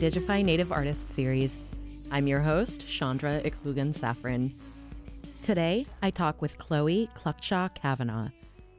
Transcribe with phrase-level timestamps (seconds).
[0.00, 1.58] the Native Artists series.
[2.10, 4.50] I'm your host, Chandra Iklugan Safran.
[5.42, 8.30] Today, I talk with Chloe Cluckshaw Kavanagh.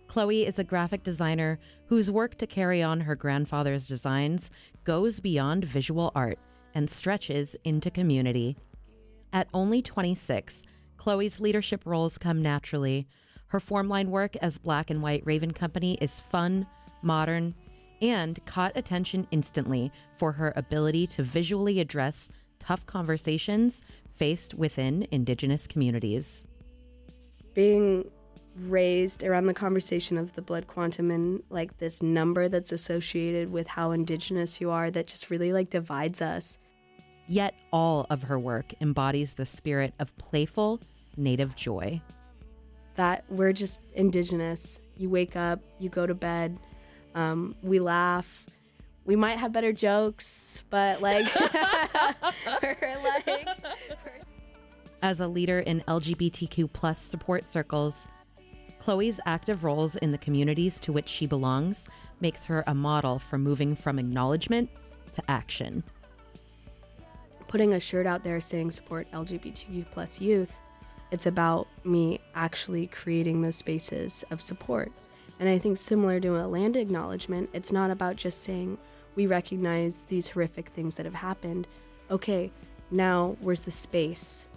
[0.10, 4.50] Chloey is a graphic designer whose work to carry on her grandfather's designs
[4.84, 6.40] goes beyond visual art
[6.74, 8.58] and stretches into community.
[9.32, 10.64] At only 26,
[10.98, 13.08] Chloey's leadership roles come naturally.
[13.50, 16.66] Her formline work as Black and White Raven Company is fun,
[17.04, 17.54] modern,
[18.02, 22.30] and caught attention instantly for her ability to visually address
[22.60, 26.46] tough conversations faced within Indigenous communities.
[27.54, 28.10] Being
[28.58, 33.68] raised around the conversation of the blood quantum and like this number that's associated with
[33.68, 36.58] how Indigenous you are that just really like divides us.
[37.28, 40.82] Yet all of her work embodies the spirit of playful
[41.18, 42.02] Native joy.
[42.96, 44.82] That we're just Indigenous.
[44.98, 46.58] You wake up, you go to bed,
[47.16, 48.48] um, we laugh.
[49.06, 51.26] We might have better jokes, but like,
[52.62, 53.48] we're like.
[55.02, 58.08] As a leader in LGBTQ plus support circles,
[58.82, 63.38] Chloey's active roles in the communities to which she belongs makes her a model for
[63.38, 64.70] moving from acknowledgement
[65.14, 65.84] to action.
[67.48, 70.60] Putting a shirt out there saying support LGBTQ plus youth,
[71.12, 74.92] it's about me actually creating those spaces of support.
[75.42, 78.78] And I think similar to a land acknowledgement, it's not about just saying
[79.16, 81.68] we recognize these horrific things that have happened.
[82.12, 82.52] Okay,
[82.92, 84.48] now where's the space?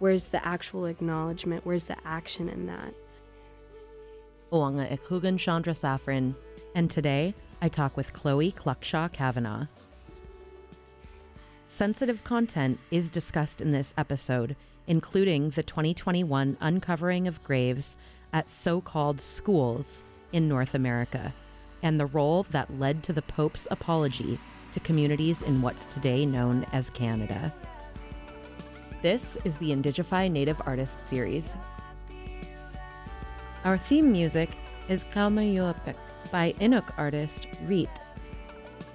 [0.00, 1.64] Where's the actual acknowledgement?
[1.64, 2.92] Where's the action in that?
[4.50, 6.34] Oanga Iklugan Chandra Safran,
[6.74, 9.66] and today I talk with Chloey Tláakw Sháa Cavanaugh.
[11.66, 14.56] Sensitive content is discussed in this episode,
[14.88, 17.96] including the 2021 uncovering of graves
[18.32, 20.02] at so called schools
[20.32, 21.32] in North America
[21.82, 24.38] and the role that led to the Pope's apology
[24.72, 27.52] to communities in what's today known as Canada.
[29.02, 31.56] This is the Indigify Native Artists series.
[33.64, 34.50] Our theme music
[34.88, 35.96] is Kalma Yuapik
[36.30, 37.90] by Inuk artist Reet.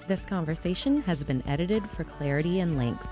[0.08, 3.08] This conversation has been edited for clarity and length.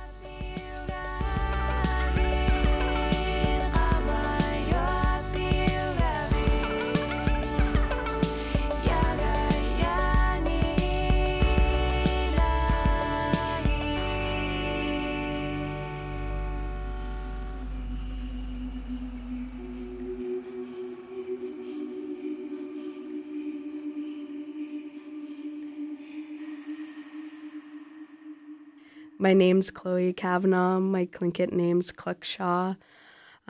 [29.25, 30.80] My name's Chloey Cavanaugh.
[30.80, 32.78] My Tlingit name's Tláakw Sháa.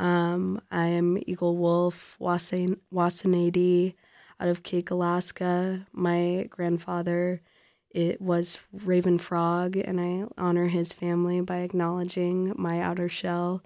[0.01, 3.95] Um, I am Eagle Wolf Wasan- Wasanadi
[4.39, 5.85] out of Kake, Alaska.
[5.91, 7.41] My grandfather
[7.89, 13.61] it was Raven Frog, and I honor his family by acknowledging my outer shell.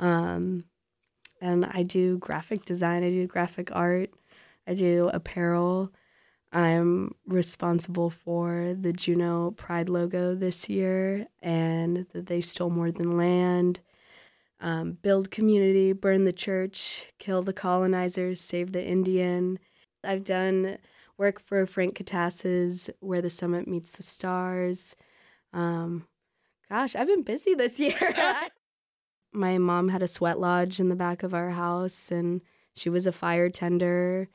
[0.00, 0.64] Um,
[1.42, 3.04] and I do graphic design.
[3.04, 4.08] I do graphic art.
[4.66, 5.92] I do apparel.
[6.52, 13.16] I'm responsible for the Juneau Pride logo this year and that they stole more than
[13.16, 13.80] land.
[14.60, 19.58] Um, build community, burn the church, kill the colonizers, save the Indian.
[20.04, 20.78] I've done
[21.16, 24.94] work for Frank Katasse's Where the Summit Meets the Stars.
[25.52, 26.06] Um,
[26.68, 28.14] gosh, I've been busy this year.
[29.32, 32.42] My mom had a sweat lodge in the back of our house, and
[32.74, 34.28] she was a fire tender.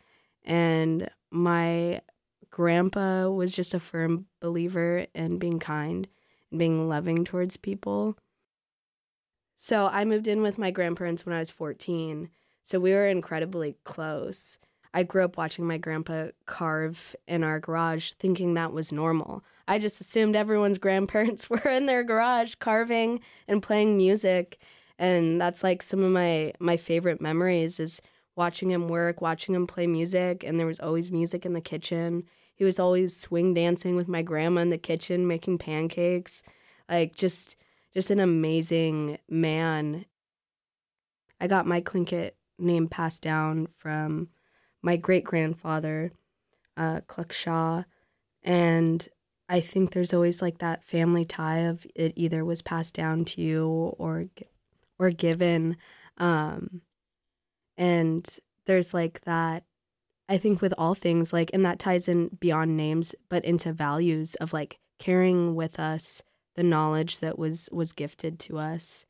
[0.44, 2.02] And my
[2.50, 6.08] grandpa was just a firm believer in being kind
[6.52, 8.18] and being loving towards people.
[9.56, 12.30] So I moved in with my grandparents when I was 14.
[12.64, 14.60] So we were incredibly close.
[14.94, 19.44] I grew up watching my grandpa carve in our garage, thinking that was normal.
[19.68, 24.60] I just assumed everyone's grandparents were in their garage carving and playing music.
[25.00, 28.02] And that's like some of my, my favorite memories is
[28.38, 32.24] watching him work, watching him play music, and there was always music in the kitchen.
[32.56, 36.44] He was always swing dancing with my grandma in the kitchen, making pancakes.
[36.88, 37.56] Like just
[37.94, 40.06] just an amazing man.
[41.42, 44.30] I got my Tlingit name passed down from
[44.82, 46.12] my great grandfather,
[46.76, 47.86] uh, Tláakw Sháa,
[48.44, 49.08] and
[49.50, 53.42] I think there's always like that family tie of it either was passed down to
[53.42, 53.68] you
[53.98, 54.26] or
[55.00, 55.78] or given.
[56.18, 56.82] Um,
[57.78, 58.28] and
[58.66, 59.64] there's like that,
[60.30, 64.36] I think with all things, like, and that ties in beyond names, but into values
[64.36, 66.22] of like carrying with us
[66.56, 69.06] the knowledge that was was gifted to us.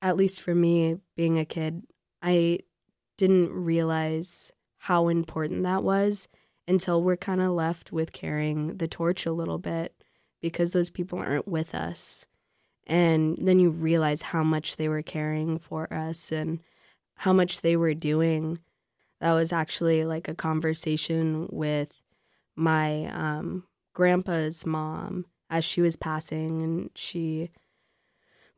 [0.00, 1.82] At least for me, being a kid,
[2.22, 2.60] I
[3.16, 6.28] didn't realize how important that was
[6.68, 9.94] until we're kind of left with carrying the torch a little bit
[10.40, 12.26] because those people aren't with us.
[12.86, 16.60] And then you realize how much they were caring for us and
[17.16, 18.60] how much they were doing.
[19.20, 21.90] That was actually like a conversation with
[22.54, 23.64] my um,
[23.94, 27.50] grandpa's mom as she was passing, and she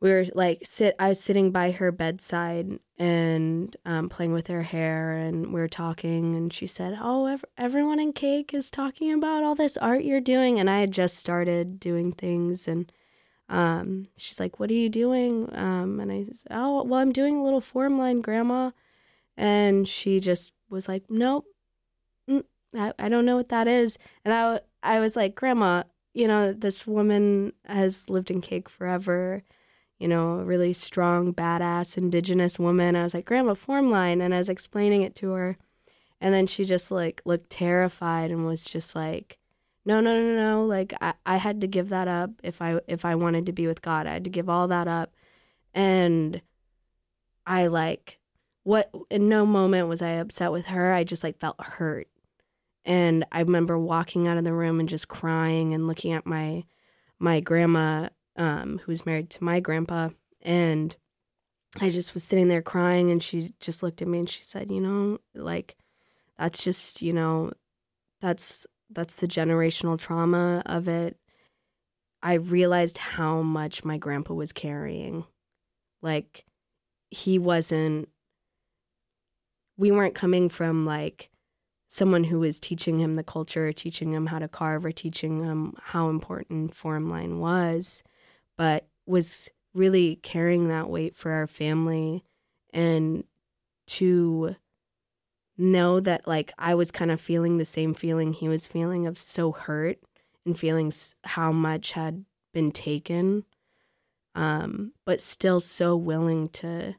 [0.01, 4.63] we were like sit i was sitting by her bedside and um, playing with her
[4.63, 9.13] hair and we were talking and she said oh ev- everyone in Kake is talking
[9.13, 12.93] about all this art you're doing and i had just started doing things and
[13.49, 17.37] um, she's like what are you doing um, and i said oh well i'm doing
[17.37, 18.71] a little form line grandma
[19.37, 21.47] and she just was like nope
[22.29, 22.45] mm,
[22.77, 26.53] I, I don't know what that is and I, I was like grandma you know
[26.53, 29.45] this woman has lived in Kake forever
[29.99, 32.95] you know, a really strong, badass indigenous woman.
[32.95, 34.21] I was like, Grandma, form line.
[34.21, 35.59] And I was explaining it to her.
[36.21, 39.39] And then she just like looked terrified and was just like,
[39.85, 40.65] no, no, no, no.
[40.67, 43.67] Like I, I had to give that up if I if I wanted to be
[43.67, 44.07] with God.
[44.07, 45.15] I had to give all that up.
[45.75, 46.43] And
[47.47, 48.19] I like
[48.65, 50.93] what in no moment was I upset with her.
[50.93, 52.09] I just like felt hurt.
[52.85, 56.65] And I remember walking out of the room and just crying and looking at my
[57.19, 60.11] my grandma um, who was married to my grandpa.
[60.41, 60.97] And
[61.81, 64.71] I just was sitting there crying, and she just looked at me and she said,
[64.71, 65.77] You know, like,
[66.39, 67.53] that's just, you know,
[68.21, 71.17] that's that's the generational trauma of it.
[72.23, 75.25] I realized how much my grandpa was carrying.
[76.03, 76.45] Like,
[77.11, 78.09] he wasn't,
[79.77, 81.31] we weren't coming from like
[81.87, 85.75] someone who was teaching him the culture, teaching him how to carve, or teaching him
[85.81, 88.03] how important form line was
[88.59, 92.23] but was really carrying that weight for our family
[92.75, 93.25] and
[93.87, 94.55] to
[95.59, 99.19] know that like I was kind of feeling the same feeling he was feeling of
[99.19, 99.99] so hurt
[100.47, 100.93] and feeling
[101.25, 102.25] how much had
[102.55, 103.45] been taken
[104.35, 106.95] um but still so willing to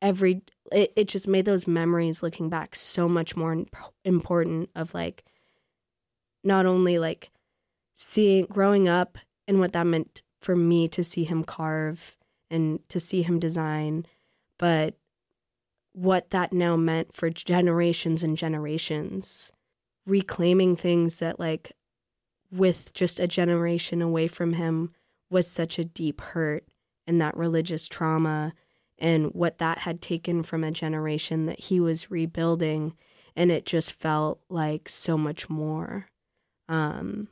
[0.00, 0.42] every
[0.72, 3.64] it, it just made those memories looking back so much more
[4.04, 5.24] important of like
[6.44, 7.30] not only like
[7.94, 12.16] seeing growing up and what that meant for me to see him carve
[12.50, 14.06] and to see him design,
[14.58, 14.94] but
[15.96, 19.50] what that now meant for generations and generations,
[20.04, 21.72] reclaiming things that, like,
[22.50, 24.92] with just a generation away from him,
[25.30, 26.66] was such a deep hurt
[27.06, 28.52] and that religious trauma
[28.98, 32.94] and what that had taken from a generation that he was rebuilding.
[33.34, 36.08] And it just felt like so much more.
[36.68, 37.28] Um,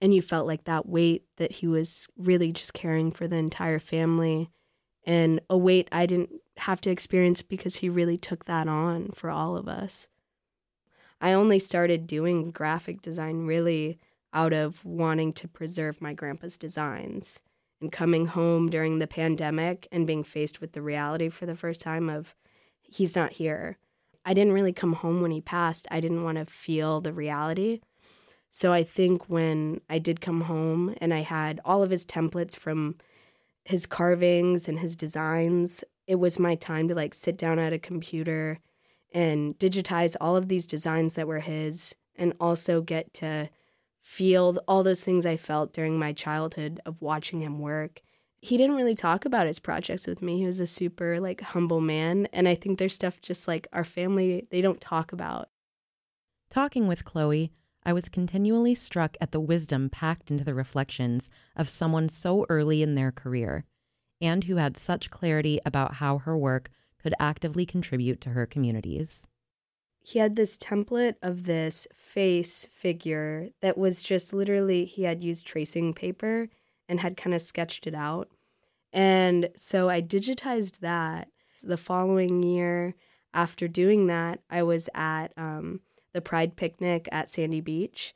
[0.00, 3.80] and you felt like that weight that he was really just carrying for the entire
[3.80, 4.50] family
[5.04, 9.30] and a weight I didn't have to experience because he really took that on for
[9.30, 10.08] all of us.
[11.20, 13.98] I only started doing graphic design really
[14.32, 17.40] out of wanting to preserve my grandpa's designs
[17.80, 21.80] and coming home during the pandemic and being faced with the reality for the first
[21.80, 22.34] time of
[22.82, 23.78] he's not here.
[24.24, 25.86] I didn't really come home when he passed.
[25.90, 27.80] I didn't want to feel the reality.
[28.50, 32.54] So I think when I did come home and I had all of his templates
[32.56, 32.96] from
[33.64, 37.78] his carvings and his designs, it was my time to like sit down at a
[37.78, 38.58] computer
[39.12, 43.48] and digitize all of these designs that were his and also get to
[44.00, 48.02] feel all those things I felt during my childhood of watching him work.
[48.40, 50.38] He didn't really talk about his projects with me.
[50.38, 53.84] He was a super like humble man and I think there's stuff just like our
[53.84, 55.48] family they don't talk about.
[56.50, 57.50] Talking with Chloey,
[57.84, 62.82] I was continually struck at the wisdom packed into the reflections of someone so early
[62.82, 63.64] in their career,
[64.22, 66.70] and who had such clarity about how her work
[67.02, 69.26] could actively contribute to her communities.
[70.04, 75.46] He had this template of this face figure that was just literally, he had used
[75.46, 76.48] tracing paper
[76.88, 78.28] and had kind of sketched it out.
[78.92, 81.28] And so I digitized that.
[81.64, 82.96] The following year,
[83.32, 85.80] after doing that, I was at um,
[86.12, 88.14] the Pride picnic at Sandy Beach.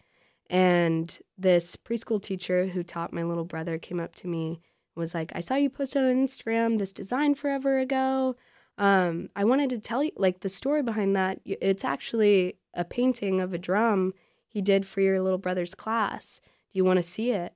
[0.51, 4.61] And this preschool teacher who taught my little brother came up to me
[4.97, 8.37] was like, I saw you posted on Instagram this design forever ago.
[8.79, 11.41] Um, I wanted to tell you like the story behind that.
[11.45, 14.13] It's actually a painting of a drum
[14.49, 16.41] he did for your little brother's class.
[16.73, 17.55] Do you want to see it?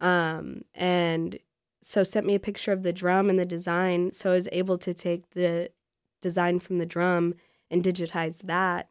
[0.00, 1.38] Um, and
[1.80, 4.12] so sent me a picture of the drum and the design.
[4.12, 5.70] So I was able to take the
[6.20, 7.34] design from the drum
[7.70, 8.88] and digitize that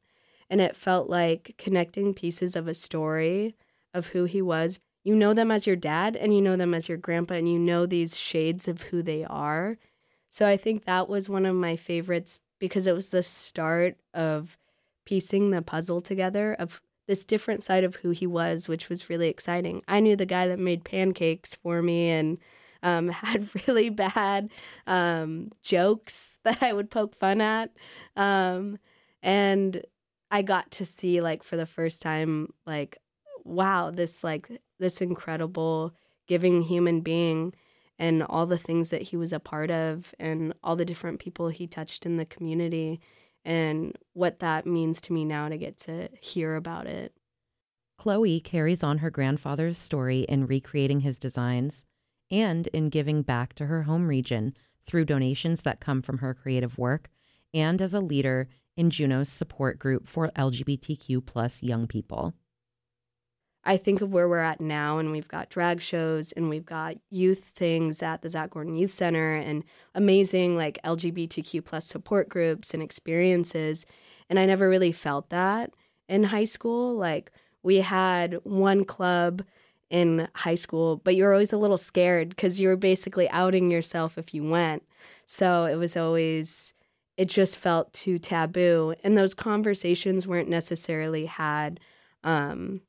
[0.49, 3.55] and it felt like connecting pieces of a story
[3.93, 4.79] of who he was.
[5.07, 7.57] You know them as your dad and you know them as your grandpa, and you
[7.57, 9.77] know these shades of who they are.
[10.29, 14.57] So I think that was one of my favorites because it was the start of
[15.05, 19.29] piecing the puzzle together of this different side of who he was, which was really
[19.29, 19.81] exciting.
[19.87, 22.37] I knew the guy that made pancakes for me and
[22.83, 24.49] um, had really bad
[24.87, 27.71] um, jokes that I would poke fun at.
[28.17, 28.77] Um,
[29.23, 29.81] and
[30.29, 32.97] I got to see, like, for the first time, like,
[33.45, 34.49] wow, this, like,
[34.79, 35.93] this incredible
[36.27, 37.53] giving human being
[37.99, 41.49] and all the things that he was a part of and all the different people
[41.49, 42.99] he touched in the community
[43.43, 47.13] and what that means to me now to get to hear about it.
[47.99, 51.85] Chloey carries on her grandfather's story in recreating his designs
[52.29, 54.53] and in giving back to her home region
[54.85, 57.09] through donations that come from her creative work
[57.53, 62.33] and as a leader in Juneau's support group for LGBTQ plus young people.
[63.67, 66.95] I think of where we're at now, and we've got drag shows and we've got
[67.09, 72.73] youth things at the Zach Gordon Youth Center and amazing like LGBTQ plus support groups
[72.73, 73.85] and experiences.
[74.29, 75.73] And I never really felt that
[76.07, 76.95] in high school.
[76.95, 77.29] Like
[77.61, 79.43] we had one club
[79.89, 84.17] in high school, but you're always a little scared because you were basically outing yourself
[84.17, 84.83] if you went.
[85.25, 86.73] So it was always,
[87.17, 88.95] it just felt too taboo.
[89.03, 91.81] And those conversations weren't necessarily had.
[92.23, 92.81] Um,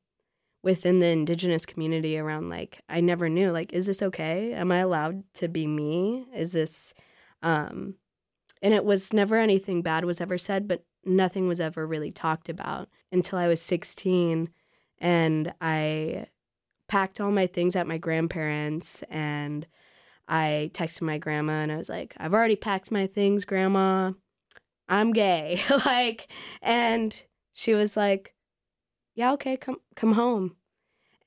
[0.61, 4.53] within the indigenous community around like I never knew like is this okay?
[4.53, 6.25] Am I allowed to be me?
[6.35, 6.93] Is this
[7.41, 7.95] um
[8.61, 12.49] and it was never anything bad was ever said, but nothing was ever really talked
[12.49, 14.49] about until I was 16
[14.99, 16.27] and I
[16.89, 19.65] packed all my things at my grandparents and
[20.27, 24.11] I texted my grandma and I was like, I've already packed my things, grandma.
[24.89, 25.61] I'm gay.
[25.85, 26.27] like
[26.61, 27.23] and
[27.53, 28.33] she was like,
[29.19, 30.55] yeah, okay, come come home.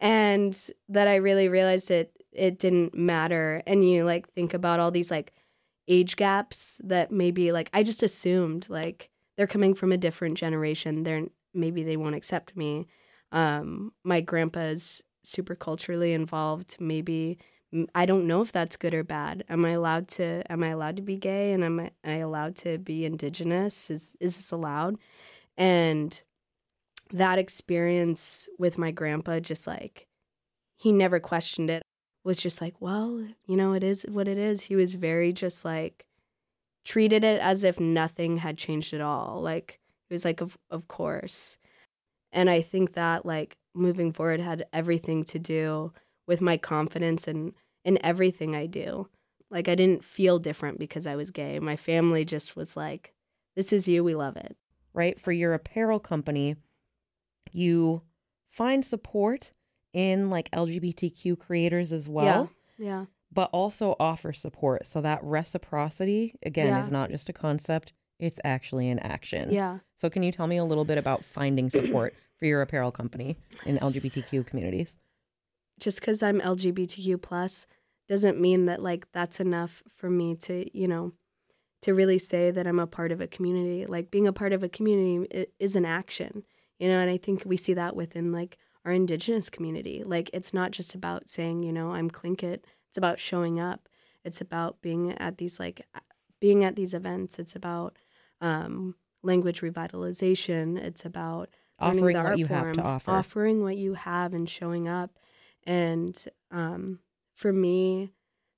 [0.01, 0.59] And
[0.89, 3.63] that I really realized it it didn't matter.
[3.67, 5.35] And you like think about all these like
[5.89, 11.03] age gaps that maybe like I just assumed like they're coming from a different generation.
[11.03, 12.87] They're maybe they won't accept me.
[13.31, 16.79] Um, my grandpa's super culturally involved.
[16.81, 17.37] Maybe
[17.95, 19.45] I don't know if that's good or bad.
[19.51, 20.51] Am I allowed to?
[20.51, 21.53] Am I allowed to be gay?
[21.53, 23.91] And am I allowed to be indigenous?
[23.91, 24.97] Is is this allowed?
[25.59, 26.23] And
[27.13, 30.07] that experience with my grandpa, just like
[30.77, 31.83] he never questioned it,
[32.25, 34.63] was just like, well, you know, it is what it is.
[34.63, 36.07] He was very just like
[36.85, 39.41] treated it as if nothing had changed at all.
[39.41, 41.59] Like it was like, of of course.
[42.33, 45.93] And I think that like moving forward had everything to do
[46.27, 47.53] with my confidence and
[47.85, 49.09] in everything I do.
[49.51, 51.59] Like I didn't feel different because I was gay.
[51.59, 53.13] My family just was like,
[53.55, 54.57] this is you, we love it.
[54.95, 55.19] Right?
[55.19, 56.57] For your apparel company,
[57.53, 58.03] you
[58.49, 59.51] find support
[59.93, 62.51] in like LGBTQ creators as well.
[62.79, 62.87] Yeah.
[62.87, 63.05] Yeah.
[63.33, 64.87] But also offer support.
[64.87, 66.81] So that reciprocity, again, yeah.
[66.81, 69.51] is not just a concept, it's actually an action.
[69.51, 69.79] Yeah.
[69.97, 73.37] So can you tell me a little bit about finding support for your apparel company
[73.65, 74.99] in LGBTQ communities?
[75.81, 77.67] Just because I'm LGBTQ plus
[78.09, 81.13] doesn't mean that like that's enough for me to, you know,
[81.81, 83.87] to really say that I'm a part of a community.
[83.87, 86.45] Like being a part of a community is an action
[86.83, 90.03] you know and i think we see that within like our indigenous community.
[90.05, 93.89] Like it's not just about saying you know i'm Tlingit it's about showing up.
[94.23, 95.87] It's about being at these like
[96.41, 97.39] being at these events.
[97.39, 97.97] It's about
[98.43, 100.77] um, language revitalization.
[100.77, 101.49] It's about
[101.79, 103.11] offering what you form, have to offer.
[103.11, 105.19] offering what you have and showing up.
[105.65, 106.99] And um,
[107.35, 108.13] for me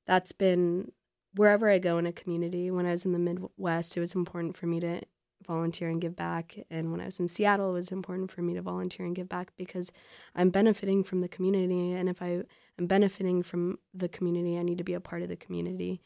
[0.06, 0.92] that's been
[1.34, 4.56] wherever i go in a community when i was in the midwest it was important
[4.56, 5.00] for me to
[5.46, 6.58] volunteer and give back.
[6.70, 9.28] And when I was in Seattle, it was important for me to volunteer and give
[9.28, 9.92] back because
[10.34, 11.92] I'm benefiting from the community.
[11.92, 12.42] And if I
[12.78, 16.00] am benefiting from the community, I need to be a part of the community.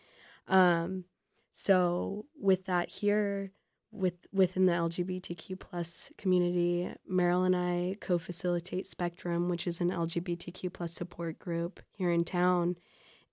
[0.47, 1.05] Um,
[1.53, 3.53] so with that here,
[3.91, 10.73] with within the LGBTQ plus community, Meryl and I co-facilitate Spectrum, which is an LGBTQ
[10.73, 12.77] plus support group here in town,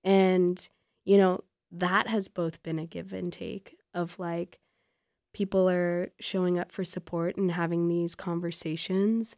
[0.03, 0.67] and
[1.03, 4.59] you know that has both been a give and take of like
[5.35, 9.35] people are showing up for support and having these conversations.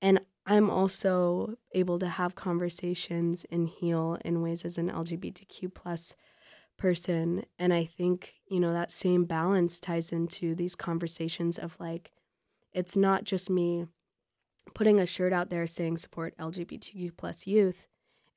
[0.00, 6.14] And I'm also able to have conversations and heal in ways as an LGBTQ plus
[6.78, 7.42] person.
[7.58, 12.12] And I think, you know, that same balance ties into these conversations of like,
[12.72, 13.86] it's not just me
[14.72, 17.88] putting a shirt out there saying support LGBTQ plus youth.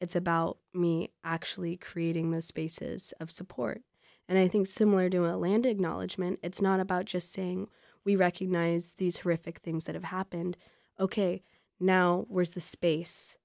[0.02, 3.84] It's about me actually creating those spaces of support
[4.28, 7.68] and I think similar to a land acknowledgement, it's not about just saying
[8.06, 10.58] we recognize these horrific things that have happened.
[11.00, 11.44] Okay,
[11.80, 13.38] now where's the space?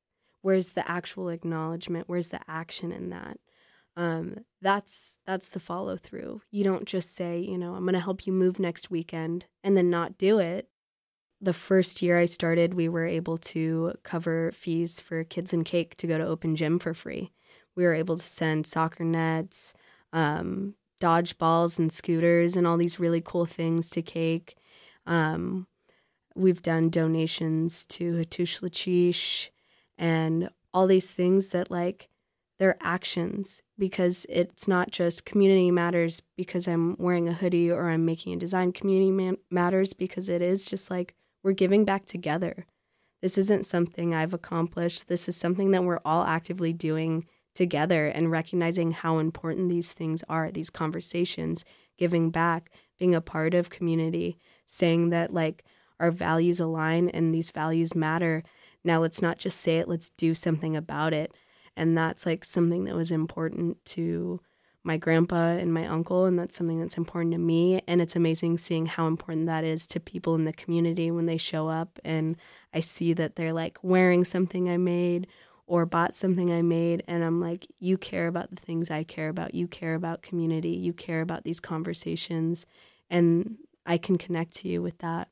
[0.43, 2.09] Where's the actual acknowledgement?
[2.09, 3.39] Where's the action in that?
[3.97, 6.43] Um, that's that's the follow through.
[6.53, 9.77] You don't just say, you know, I'm going to help you move next weekend and
[9.77, 10.69] then not do it.
[11.41, 15.97] the first year I started, we were able to cover fees for kids and Kake
[15.97, 17.33] to go to open gym for free.
[17.77, 19.73] We were able to send soccer nets,
[20.13, 24.57] um, dodgeballs, and scooters, and all these really cool things to Kake.
[25.07, 25.67] Um,
[26.35, 29.51] we've done donations to Hattush Lachish
[29.97, 32.09] and all these things that like
[32.59, 38.05] they're actions because it's not just community matters because I'm wearing a hoodie or I'm
[38.05, 42.67] making a design community matters because it is just like we're giving back together.
[43.23, 45.09] This isn't something I've accomplished.
[45.09, 50.23] This is something that we're all actively doing together and recognizing how important these things
[50.29, 51.65] are, these conversations,
[51.97, 55.65] giving back, being a part of community, saying that like
[56.01, 58.43] our values align and these values matter.
[58.85, 61.35] Now let's not just say it, let's do something about it.
[61.77, 64.41] And that's like something that was important to
[64.85, 67.83] my grandpa and my uncle, and that's something that's important to me.
[67.87, 71.37] And it's amazing seeing how important that is to people in the community when they
[71.37, 72.37] show up and
[72.73, 75.27] I see that they're like wearing something I made
[75.69, 79.29] or bought something I made, and I'm like, you care about the things I care
[79.29, 79.55] about.
[79.55, 80.71] You care about community.
[80.71, 82.67] You care about these conversations,
[83.11, 85.29] and I can connect to you with that.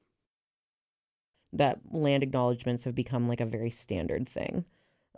[1.53, 4.65] That land acknowledgments have become like a very standard thing,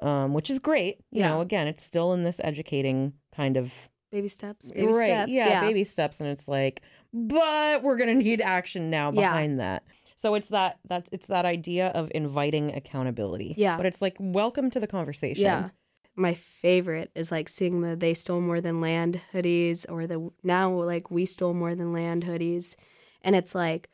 [0.00, 0.98] um, which is great.
[1.10, 1.28] You Yeah.
[1.30, 4.70] know, again, it's still in this educating kind of Baby steps.
[4.70, 5.32] Baby right, steps.
[5.32, 6.82] yeah, baby steps, and it's like,
[7.12, 9.30] but we're gonna need action now Yeah.
[9.32, 9.84] behind that.
[10.18, 13.54] So it's that that's it's that idea of inviting accountability.
[13.56, 13.76] Yeah.
[13.76, 15.44] but it's like welcome to the conversation.
[15.44, 15.68] Yeah.
[16.16, 20.72] My favorite is like seeing the they stole more than land hoodies or the now
[20.72, 22.74] like we stole more than land hoodies.
[23.22, 23.90] And it's like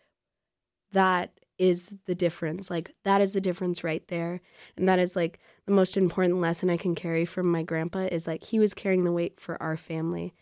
[0.92, 2.70] that is the difference.
[2.70, 4.40] Like that is the difference right there.
[4.78, 8.26] And that is like the most important lesson I can carry from my grandpa is
[8.26, 10.32] like he was carrying the weight for our family.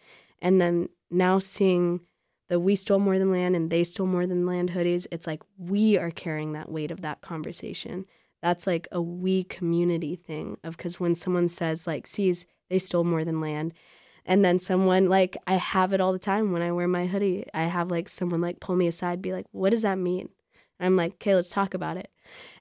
[0.40, 2.02] And then now seeing
[2.52, 5.40] the we stole more than land and they stole more than land hoodies, it's like
[5.56, 8.04] we are carrying that weight of that conversation.
[8.42, 13.04] That's like a we community thing of because when someone says like sees they stole
[13.04, 13.72] more than land
[14.26, 17.46] and then someone like i have it all the time when i wear my hoodie.
[17.54, 20.28] I have like someone like pull me aside be like what does that mean?
[20.78, 22.10] And i'm like okay let's talk about it.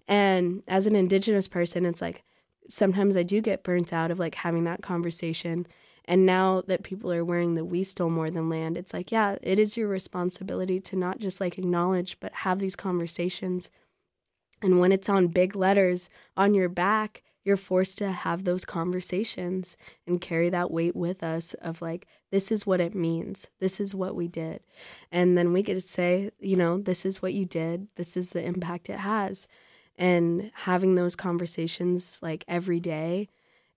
[0.07, 2.23] And as an indigenous person it's like
[2.69, 5.67] sometimes i do get burnt out of like having that conversation
[6.05, 9.35] and now that people are wearing the we stole more than land it's like yeah
[9.41, 13.69] it is your responsibility to not just like acknowledge but have these conversations
[14.61, 19.75] and when it's on big letters on your back, you're forced to have those conversations
[20.05, 23.49] and carry that weight with us of like, this is what it means.
[23.59, 24.61] This is what we did.
[25.11, 27.87] And then we get to say, you know, this is what you did.
[27.95, 29.47] This is the impact it has.
[29.97, 33.27] And having those conversations like every day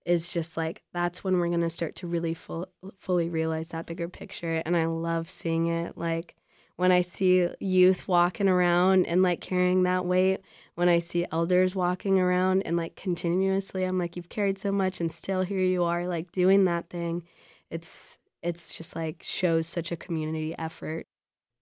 [0.05, 3.85] is just like, that's when we're going to start to really full, fully realize that
[3.85, 4.61] bigger picture.
[4.65, 6.35] And I love seeing it like,
[6.77, 10.41] when I see youth walking around and like carrying that weight,
[10.75, 14.99] when I see elders walking around and like continuously, I'm like, you've carried so much
[14.99, 17.23] and still here you are, like doing that thing.
[17.69, 21.07] It's it's just like shows such a community effort.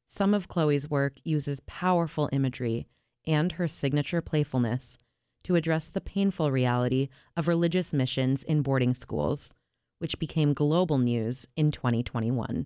[0.08, 2.88] Some of Chloey's work uses powerful imagery
[3.26, 4.98] and her signature playfulness
[5.44, 9.54] to address the painful reality of religious missions in boarding schools,
[10.00, 12.66] which became global news in 2021.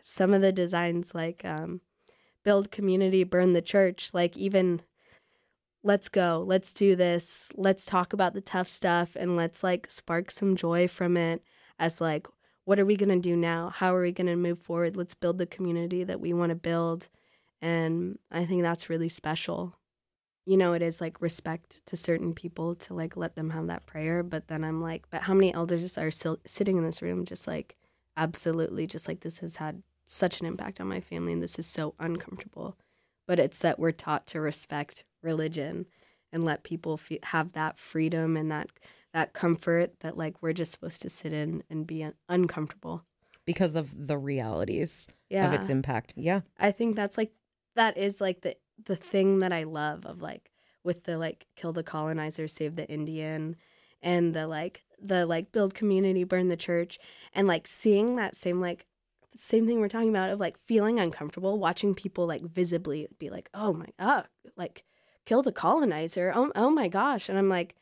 [0.00, 1.80] Some of the designs like um,
[2.44, 4.82] build community, burn the church, like even
[5.84, 10.30] let's go, let's do this, let's talk about the tough stuff and let's like spark
[10.30, 11.42] some joy from it
[11.78, 12.26] as like
[12.64, 13.70] what are we going to do now?
[13.70, 14.96] How are we going to move forward?
[14.96, 17.08] Let's build the community that we want to build.
[17.60, 19.76] And I think that's really special.
[20.44, 23.86] You know, it is like respect to certain people to like let them have that
[23.86, 24.22] prayer.
[24.22, 27.46] But then I'm like, but how many elders are still sitting in this room just
[27.46, 27.76] like,
[28.16, 31.66] absolutely, just like this has had such an impact on my family and this is
[31.66, 32.76] so uncomfortable.
[33.26, 35.86] But it's that we're taught to respect religion
[36.32, 38.68] and let people fe- have that freedom and that
[39.12, 43.04] that comfort that like we're just supposed to sit in and be un- uncomfortable
[43.44, 46.14] because of the realities yeah of its impact.
[46.16, 46.40] Yeah.
[46.58, 47.32] i think that's like
[47.76, 50.50] that is like the the thing that i love of like
[50.84, 53.56] with the like kill the colonizer save the indian
[54.02, 56.98] and the like the like build community burn the church
[57.32, 58.86] and like seeing that same like
[59.34, 63.48] same thing we're talking about of like feeling uncomfortable watching people like visibly be like
[63.54, 64.84] oh my god like
[65.24, 67.74] kill the colonizer oh, oh my gosh and i'm like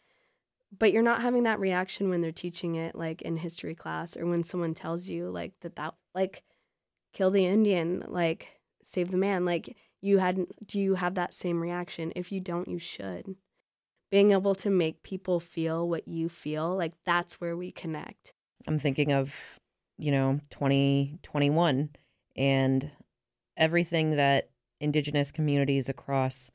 [0.76, 4.26] but you're not having that reaction when they're teaching it like in history class or
[4.26, 6.42] when someone tells you like that that like
[7.12, 11.60] kill the indian like save the man like you hadn't do you have that same
[11.60, 13.36] reaction if you don't you should
[14.10, 18.32] being able to make people feel what you feel like that's where we connect
[18.66, 19.58] I'm thinking of,
[19.98, 21.90] you know, 2021
[22.36, 22.90] and
[23.56, 26.50] everything that indigenous communities across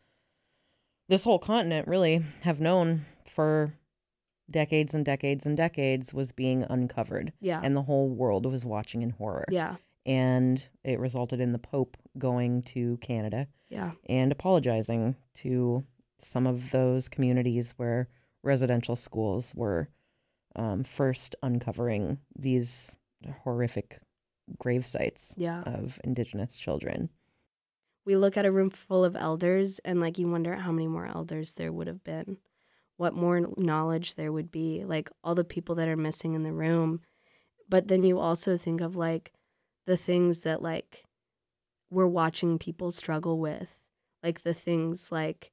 [1.08, 3.74] this whole continent really have known for
[4.50, 7.34] decades and decades and decades was being uncovered.
[7.42, 7.60] Yeah.
[7.64, 9.46] And the whole world was watching in horror.
[9.50, 9.76] yeah.
[10.08, 13.92] And it resulted in the Pope going to Canada Yeah.
[14.08, 15.84] and apologizing to
[16.18, 18.08] some of those communities where
[18.44, 19.90] residential schools were
[20.56, 22.96] um, first uncovering these
[23.44, 24.00] horrific
[24.60, 25.62] grave sites Yeah.
[25.64, 27.10] of Indigenous children.
[28.06, 31.08] we look at a room full of elders and like you wonder how many more
[31.08, 32.38] elders there would have been
[32.98, 36.54] what more knowledge there would be like all the people that are missing in the
[36.54, 37.02] room
[37.68, 39.34] but then you also think of like
[39.88, 41.04] the things that like
[41.96, 43.80] we're watching people struggle with
[44.22, 45.52] like the things like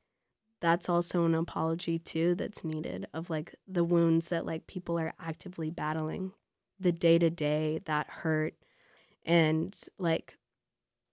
[0.60, 5.14] that's also an apology too that's needed of like the wounds that like people are
[5.20, 6.32] actively battling
[6.80, 8.54] the day to day that hurt
[9.24, 10.38] and like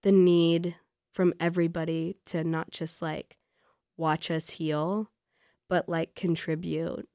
[0.02, 0.76] the need
[1.12, 3.38] from everybody to not just like
[3.96, 5.10] watch us heal,
[5.68, 7.08] but like contribute.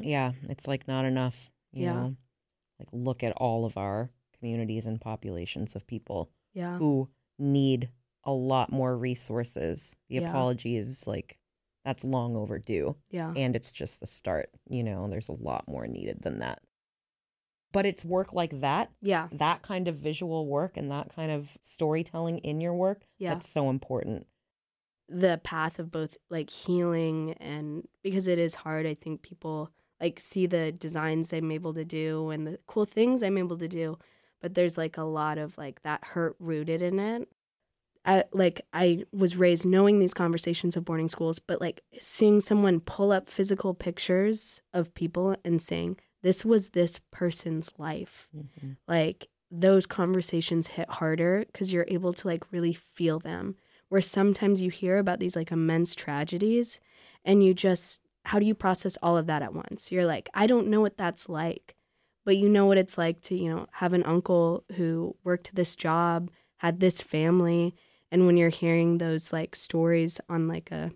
[0.00, 1.94] Yeah, it's like not enough, you Yeah.
[1.94, 2.16] know.
[2.78, 6.78] Like look at all of our communities and populations of people Yeah.
[6.78, 7.90] who need
[8.24, 9.94] a lot more resources.
[10.08, 10.30] The Yeah.
[10.30, 11.38] apology is like
[11.84, 12.96] that's long overdue.
[13.10, 13.32] Yeah.
[13.36, 14.50] and it's just the start.
[14.68, 16.60] You know, there's a lot more needed than that.
[17.72, 19.28] But it's work like that, Yeah.
[19.32, 23.34] that kind of visual work and that kind of storytelling in your work Yeah.
[23.34, 24.26] that's so important.
[25.08, 30.18] The path of both like healing and because it is hard, I think people like
[30.18, 33.98] see the designs I'm able to do and the cool things I'm able to do,
[34.40, 37.28] but there's like a lot of like that hurt rooted in it.
[38.04, 42.80] I, like I was raised knowing these conversations of boarding schools, but like seeing someone
[42.80, 48.76] pull up physical pictures of people and saying, "This was this person's life." Mhm.
[48.86, 53.56] Like those conversations hit harder because you're able to like really feel them.
[53.88, 56.80] Where sometimes you hear about these like immense tragedies,
[57.24, 59.92] and you just how do you process all of that at once?
[59.92, 61.75] You're like, I don't know what that's like,
[62.26, 65.74] but you know what it's like to you know have an uncle who worked this
[65.74, 67.74] job, had this family
[68.12, 70.92] and when you're hearing those like stories on like a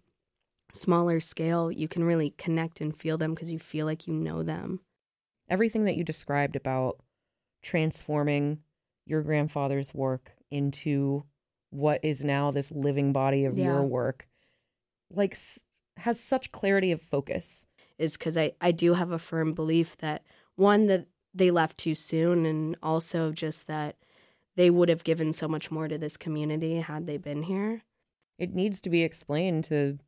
[0.72, 4.42] smaller scale you can really connect and feel them because you feel like you know
[4.42, 4.80] them
[5.48, 7.00] Everything that you described about
[7.62, 8.60] transforming
[9.06, 11.24] your grandfather's work into
[11.70, 13.64] what is now this living body of Yeah.
[13.66, 14.28] your work,
[15.10, 15.60] like s-
[15.96, 17.66] has such clarity of focus.
[17.98, 20.22] is because I, I do have a firm belief that
[20.54, 23.96] one that they left too soon and also just that
[24.56, 27.82] they would have given so much more to this community had they been here
[28.38, 29.98] It needs to be explained to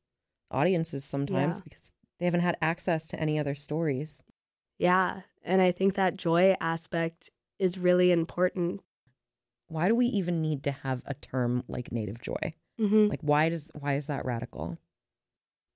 [0.50, 1.60] audiences sometimes Yeah.
[1.64, 4.22] because they haven't had access to any other stories.
[4.78, 8.80] yeah and i think that joy aspect is really important
[9.68, 12.52] Why do we even need to have a term like native joy?
[12.80, 13.06] mm-hmm.
[13.08, 14.76] Like why does why is that radical?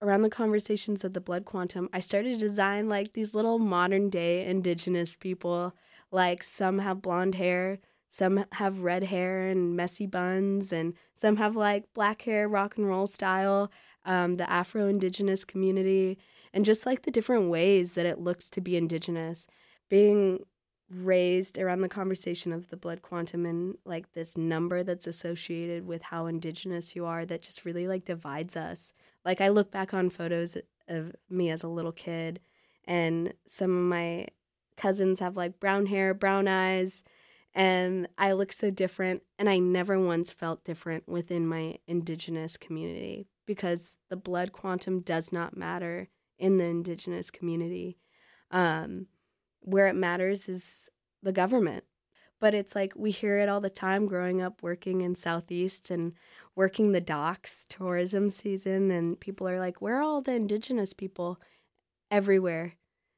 [0.07, 4.09] Around the conversations of the blood quantum, I started to design like these little modern
[4.09, 5.75] day indigenous people.
[6.13, 11.57] Like some have blonde hair, some have red hair and messy buns, and some have
[11.57, 13.71] like black hair, rock and roll style,
[14.05, 16.19] um, the Afro indigenous community,
[16.55, 19.49] and just like the different ways that it looks to be indigenous.
[19.91, 20.45] Being
[20.91, 26.03] raised around the conversation of the blood quantum and like this number that's associated with
[26.03, 28.93] how indigenous you are that just really like divides us.
[29.25, 32.41] Like I look back on photos of me as a little kid
[32.85, 34.27] and some of my
[34.77, 37.03] cousins have like brown hair, brown eyes,
[37.53, 43.27] and I look so different and I never once felt different within my indigenous community
[43.47, 47.97] because the blood quantum does not matter in the indigenous community.
[48.51, 49.07] Um,
[49.67, 50.89] where it matters is
[51.23, 51.85] the government.
[52.41, 56.13] But it's like we hear it all the time growing up working in Southeast and
[56.55, 58.91] working the docks tourism season.
[58.91, 61.41] And people are like, where are all the indigenous people?
[62.11, 62.75] Everywhere.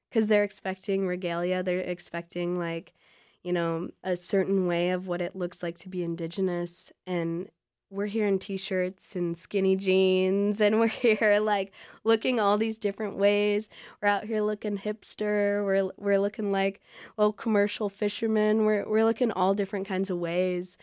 [0.09, 1.63] Because they're expecting regalia.
[1.63, 2.95] They're expecting, like,
[3.43, 6.93] you know, a certain way of what it looks like to be indigenous.
[7.07, 7.51] And
[7.91, 11.73] we're here in t-shirts and skinny jeans and we're here like
[12.05, 13.69] looking all these different ways.
[14.01, 15.65] We're out here looking hipster.
[15.65, 16.81] We're we're looking like
[17.17, 18.65] little commercial fishermen.
[18.65, 20.77] We're we're looking all different kinds of ways.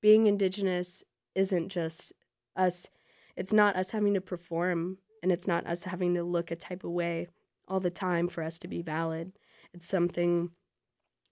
[0.00, 2.12] Being indigenous isn't just
[2.56, 2.88] us.
[3.36, 6.84] It's not us having to perform and it's not us having to look a type
[6.84, 7.28] of way
[7.68, 9.32] all the time for us to be valid.
[9.72, 10.50] It's something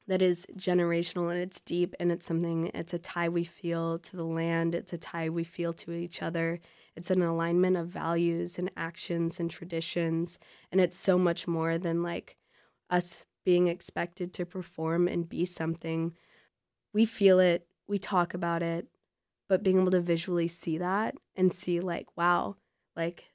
[0.09, 4.17] that is generational and it's deep and it's something it's a tie we feel to
[4.17, 6.59] the land it's a tie we feel to each other
[6.97, 10.39] it's an alignment of values and actions and traditions
[10.73, 12.37] and it's so much more than like
[12.91, 16.15] us being expected to perform and be something
[16.93, 18.87] we feel it we talk about it
[19.49, 22.57] but being able to visually see that and see like wow
[22.97, 23.27] like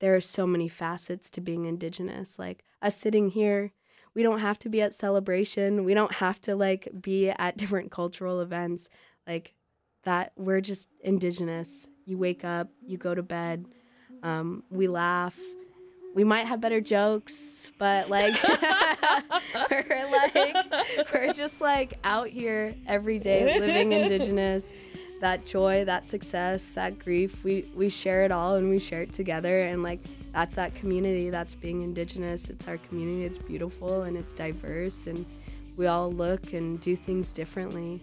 [0.00, 2.38] there are so many facets to being indigenous.
[2.38, 3.72] Like us sitting here,
[4.14, 5.84] we don't have to be at celebration.
[5.84, 8.88] We don't have to like be at different cultural events.
[9.26, 9.54] Like
[10.04, 11.86] that we're just indigenous.
[12.06, 13.66] You wake up, you go to bed,
[14.22, 15.38] um, we laugh.
[16.12, 18.34] We might have better jokes, but like
[19.70, 24.72] we're like we're just like out here every day living indigenous.
[25.20, 29.12] That joy, that success, that grief, we we share it all and we share it
[29.12, 30.00] together and like
[30.32, 32.50] that's that community that's being indigenous.
[32.50, 33.24] It's our community.
[33.24, 35.26] It's beautiful and it's diverse and
[35.76, 38.00] we all look and do things differently.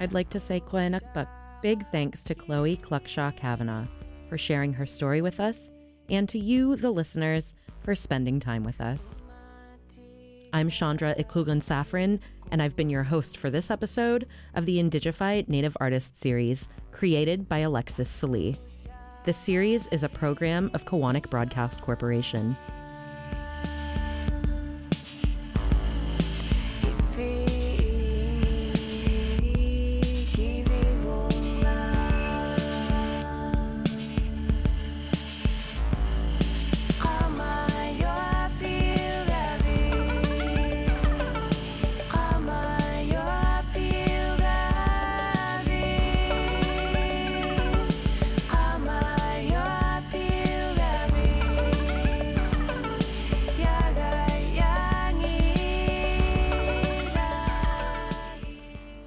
[0.00, 1.28] I'd like to say Koenakbuk.
[1.62, 3.86] Big thanks to Chloey Tláakw Sháa Cavanaugh
[4.30, 5.70] for sharing her story with us,
[6.08, 9.22] and to you, the listeners, for spending time with us.
[10.52, 12.18] I'm Chandra Iklugan Safran,
[12.50, 17.48] and I've been your host for this episode of the Indigify Native Artist series, created
[17.48, 18.58] by Alexis Salee.
[19.24, 22.56] The series is a program of Koahnic Broadcast Corporation.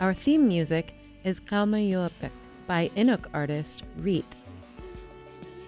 [0.04, 2.32] Our theme music is Kalmayuapik
[2.68, 4.26] by Inuk artist Reet.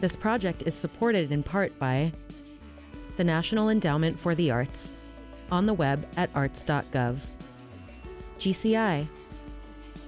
[0.01, 2.11] This project is supported in part by
[3.15, 4.93] the National Endowment for the Arts,
[5.53, 7.19] on the web at arts.gov,
[8.37, 9.07] GCI,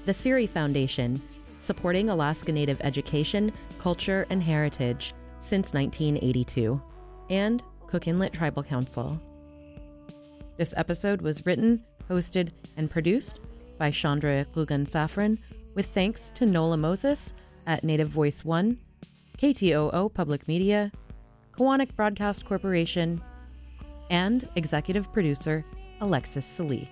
[0.03, 1.21] the CIRI Foundation,
[1.57, 6.81] supporting Alaska Native education, culture, and heritage since 1982,
[7.29, 9.21] and Cook Inlet Tribal Council.
[10.57, 13.39] This episode was written, hosted, and produced
[13.77, 15.37] by Chandra Iklugan Safran,
[15.75, 17.33] with thanks to Nola Moses
[17.65, 18.77] at Native Voice One,
[19.37, 20.91] KTOO Public Media,
[21.51, 23.21] Koahnic Broadcast Corporation,
[24.09, 25.65] and executive producer
[26.01, 26.89] Alexis Salee.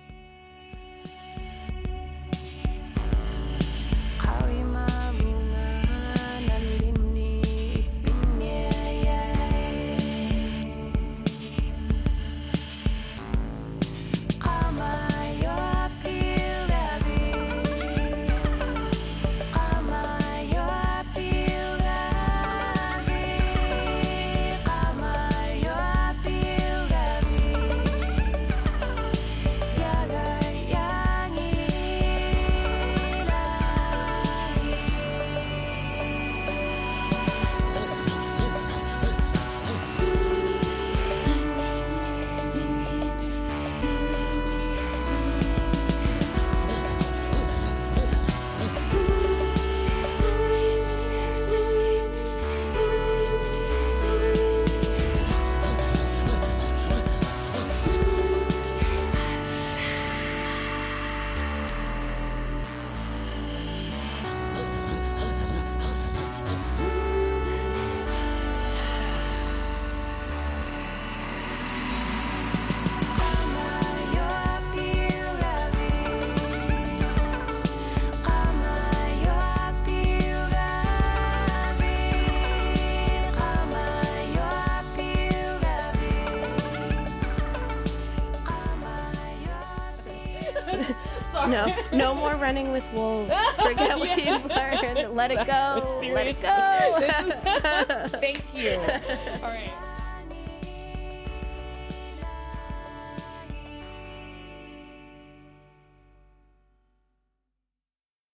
[92.46, 93.32] Running with wolves.
[93.56, 94.34] Forget what Yeah.
[94.36, 95.14] you've learned.
[95.16, 96.00] Let it go.
[96.14, 96.54] Let it go.
[97.02, 98.78] Is- Thank you.